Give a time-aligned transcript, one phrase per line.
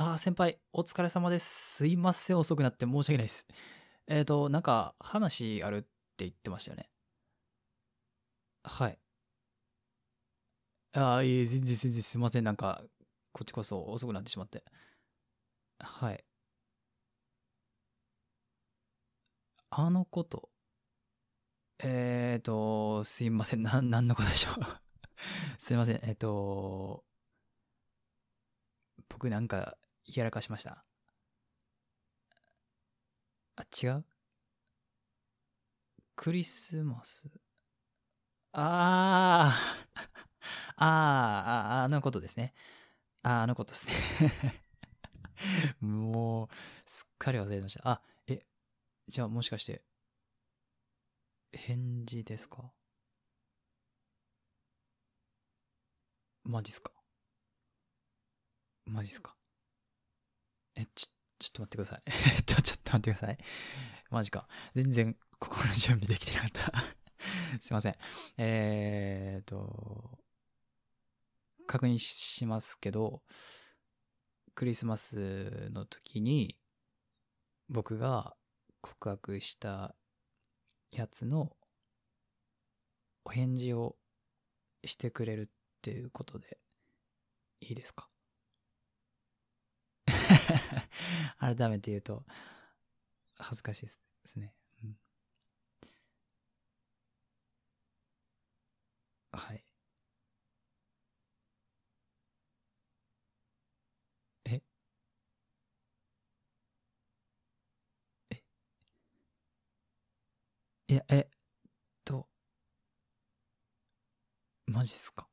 [0.00, 1.76] あー、先輩、お疲れ様です。
[1.78, 3.46] すいません、遅くなって申し訳ないです。
[4.06, 5.88] えっ、と、なんか、話あるって
[6.18, 6.88] 言ってましたよね。
[8.62, 8.98] はい。
[10.92, 12.44] ああ、いえ、全然全然すいません。
[12.44, 12.82] なんか、
[13.32, 14.62] こっちこそ遅くなってしまって。
[15.80, 16.24] はい。
[19.70, 20.50] あのこと。
[21.80, 23.62] えっ、と、すいません。
[23.62, 24.54] な、なんのことでしょう。
[25.58, 26.00] すいません。
[26.04, 27.04] えっ、と、
[29.08, 29.76] 僕なんか、
[30.14, 30.84] やらかしました。
[33.56, 34.04] あ、違う？
[36.16, 37.28] クリスマス？
[38.52, 39.88] あー
[40.78, 42.54] あーあ、あのことですね。
[43.22, 44.64] あ、あのことですね。
[45.80, 47.88] もう、すっかり忘れてました。
[47.88, 48.40] あ、え、
[49.08, 49.82] じゃあもしかして、
[51.52, 52.72] 返事ですか？
[56.44, 56.92] マジっすか？
[58.86, 59.37] マジっすか？
[60.78, 61.06] え、ちょ、
[61.38, 62.02] ちょっと待ってください。
[62.36, 63.38] えっと、ちょっと待ってください。
[64.10, 64.48] マジか。
[64.74, 66.72] 全然心の準備できてなかった。
[67.60, 67.96] すいません。
[68.36, 70.18] えーっと、
[71.66, 73.22] 確認しますけど、
[74.54, 76.58] クリスマスの時に
[77.68, 78.36] 僕が
[78.80, 79.94] 告白した
[80.92, 81.56] やつの
[83.24, 83.96] お返事を
[84.84, 86.58] してくれるっていうことで
[87.60, 88.08] いいですか？
[91.56, 92.24] 改めて言うと
[93.36, 93.92] 恥ずかしいで
[94.26, 94.52] すね。
[94.84, 94.96] うん、
[99.32, 99.64] はい。
[104.44, 104.62] え？
[108.30, 108.42] え？
[110.88, 111.26] いや、えっ
[112.04, 112.28] と、
[114.66, 115.26] マジっすか？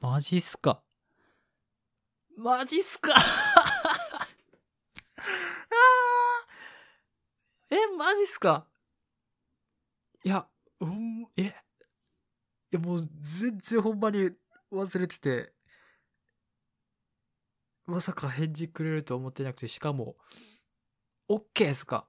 [0.00, 0.82] マジっすか？
[2.36, 8.64] マジっすかあーえ、マジっすか？
[10.22, 10.46] いや、
[10.78, 11.50] うん、え、い
[12.70, 13.00] やもう
[13.40, 14.30] 全然ほんまに
[14.70, 15.52] 忘れてて、
[17.86, 20.14] まさか返事くれると思ってなくて、しかも、
[21.28, 22.06] OK っすか？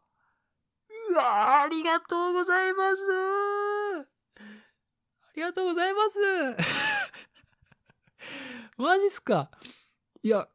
[1.10, 3.02] うわーありがとうございます。
[3.98, 4.06] あ
[5.36, 6.20] りがとうございます。
[8.78, 9.50] マジっすか？
[10.22, 10.48] いや、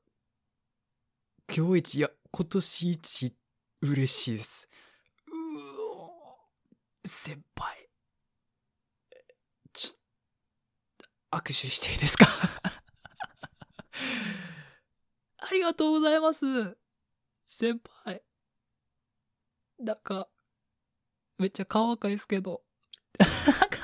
[1.53, 3.37] 今日一、いや、今年一
[3.83, 4.69] 嬉しいです。
[7.06, 7.88] 先輩。
[9.72, 12.26] ちょ、握手していいですか？
[15.38, 16.78] ありがとうございます。
[17.47, 18.25] 先輩。
[19.78, 20.28] なんか、
[21.38, 22.65] めっちゃ顔赤いですけど。
[23.19, 23.26] か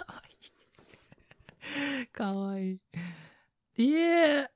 [0.06, 2.06] わいい。
[2.08, 2.80] かわいい。
[3.76, 4.50] いえ。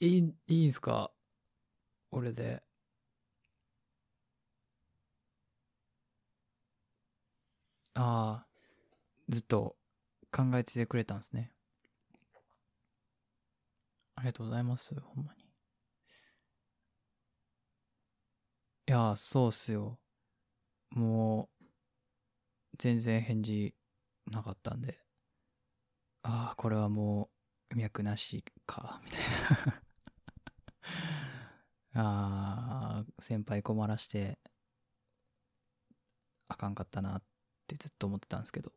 [0.00, 1.12] いい、いいんすか？
[2.10, 2.62] 俺で。
[7.96, 8.46] ああ、
[9.28, 9.76] ずっと
[10.32, 11.52] 考えててくれたんですね。
[14.16, 15.44] ありがとうございます、ほんまに。
[18.88, 19.98] いや、そうっすよ。
[20.90, 21.64] もう、
[22.78, 23.74] 全然返事
[24.30, 25.00] なかったんで。
[26.22, 27.30] ああ、これはも
[27.70, 29.82] う、脈なしか、みたいな。
[31.94, 34.38] ああ、先輩困らして、
[36.48, 37.22] あかんかったなっ
[37.66, 38.72] ってずっと思ってたんですけど。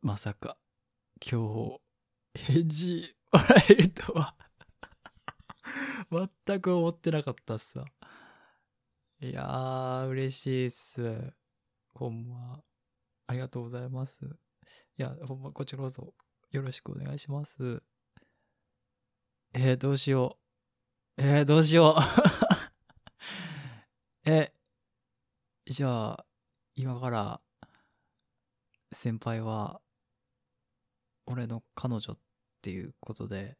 [0.00, 0.56] まさか、
[1.20, 1.80] 今
[2.34, 4.36] 日、返事もらえるとは
[6.46, 7.86] 全く思ってなかったっすわ。
[9.20, 11.34] いやー、嬉しいっす。
[11.94, 12.62] ほんま。
[13.26, 14.24] ありがとうございます。
[14.24, 14.28] い
[15.02, 16.14] や、ほんま、こちらこそ、
[16.52, 17.82] よろしくお願いします。
[19.52, 20.38] えー、どうしよ
[21.16, 21.22] う。
[21.22, 22.02] えー、どうしよう。
[24.30, 24.54] え、
[25.66, 26.27] じゃあ、
[26.78, 27.40] 今から、
[28.92, 29.80] 先輩は、
[31.26, 32.18] 俺の彼女っ
[32.62, 33.56] ていうことで、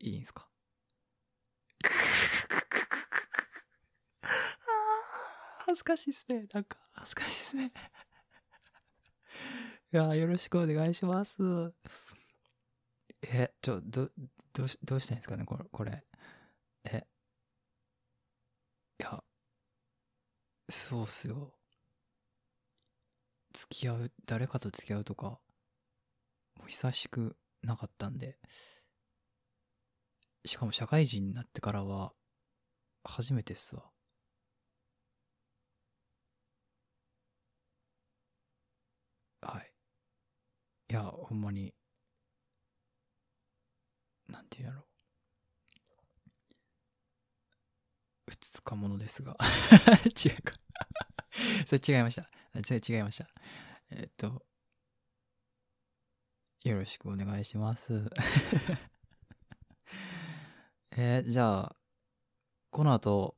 [0.00, 0.48] いいんすか？
[5.66, 6.46] 恥ずかしいっすね。
[6.52, 7.72] なんか、恥ずかしいっすね。
[9.92, 11.72] いや、よろしくお願いします。
[13.22, 14.10] え、ちょ、ど、
[14.52, 16.04] どうし、どうしたいんですかね、これ、これ。
[16.84, 17.06] え、
[19.00, 19.22] いや、
[20.70, 21.57] そうっすよ。
[23.70, 25.40] き合う、誰かと付き合うとか、
[26.56, 28.38] もう久しくなかったんで、
[30.44, 32.12] しかも社会人になってからは、
[33.04, 33.90] 初めてっすわ。
[39.42, 39.72] はい。
[40.90, 41.74] いや、ほんまに、
[44.28, 44.84] なんていうやろう。
[48.28, 49.36] うつつかものですが
[50.06, 50.52] 違うか
[51.66, 52.28] それ違いました。
[52.60, 53.28] 違いました。
[53.90, 54.42] えっと
[56.64, 58.10] よろしくお願いします。
[60.92, 61.76] えー、じゃあ
[62.70, 63.36] この後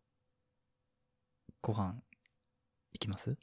[1.61, 2.03] ご飯
[2.93, 3.37] 行きます？